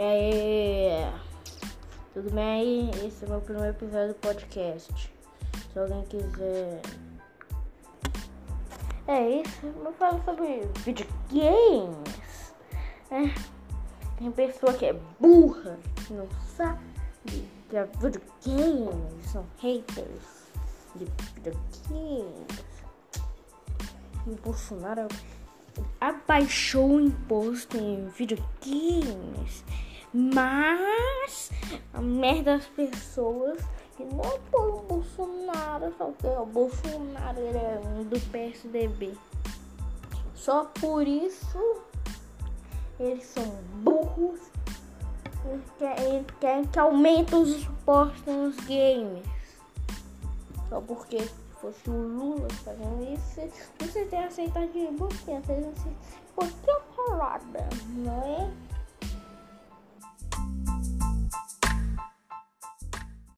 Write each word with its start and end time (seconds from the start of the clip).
aí, 0.00 1.12
tudo 2.12 2.30
bem? 2.30 2.90
Esse 3.06 3.24
é 3.24 3.28
meu 3.28 3.40
primeiro 3.40 3.70
episódio 3.70 4.08
do 4.08 4.14
podcast. 4.14 5.12
Se 5.72 5.78
alguém 5.78 6.02
quiser. 6.04 6.80
É 9.06 9.28
isso, 9.40 9.66
eu 9.66 9.92
falo 9.92 10.20
sobre 10.24 10.62
videogames. 10.84 12.54
É. 13.10 13.32
Tem 14.18 14.32
pessoa 14.32 14.72
que 14.72 14.86
é 14.86 14.92
burra, 15.20 15.78
que 16.06 16.12
não 16.12 16.28
sabe 16.56 16.80
que 17.68 17.76
é 17.76 17.84
videogames, 18.00 19.26
são 19.26 19.46
haters 19.58 20.48
de 20.96 21.06
videogames. 21.34 22.74
E 24.26 24.30
Bolsonaro 24.42 25.06
abaixou 26.00 26.96
o 26.96 27.00
imposto 27.00 27.76
em 27.76 28.08
videogames, 28.08 29.64
mas 30.12 31.50
a 31.92 32.00
merda 32.00 32.58
das 32.58 32.66
pessoas 32.66 33.58
que 33.96 34.04
não 34.04 34.20
apoiam 34.20 34.78
o 34.78 34.82
Bolsonaro, 34.82 35.94
só 35.96 36.12
que 36.12 36.26
o 36.26 36.46
Bolsonaro 36.46 37.40
é 37.40 37.80
um 37.86 38.04
do 38.04 38.20
PSDB. 38.30 39.12
Só 40.34 40.64
por 40.64 41.06
isso 41.06 41.82
eles 42.98 43.24
são 43.24 43.44
burros. 43.82 44.40
Eles 45.46 45.64
querem, 45.78 46.26
querem 46.40 46.64
que 46.64 46.78
aumente 46.78 47.34
os 47.34 47.62
impostos 47.62 48.24
nos 48.24 48.56
games. 48.66 49.26
Só 50.68 50.80
porque 50.80 51.28
fosse 51.64 51.88
o 51.88 51.92
Lula 51.92 52.48
fazendo 52.62 53.14
isso, 53.14 53.40
você 53.78 54.04
tem 54.04 54.24
aceitado 54.24 54.70
de 54.70 54.86
boquinha, 54.98 55.40
fez 55.42 55.66
assim, 55.66 55.96
pouquinho 56.36 56.56
parada, 56.64 56.68
não 56.68 56.80
é? 56.80 56.83